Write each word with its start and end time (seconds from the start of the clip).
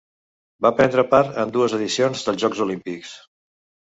Va 0.65 0.71
prendre 0.79 1.03
part 1.11 1.35
en 1.43 1.51
dues 1.57 1.77
edicions 1.79 2.25
dels 2.29 2.41
Jocs 2.45 2.63
Olímpics. 2.65 3.13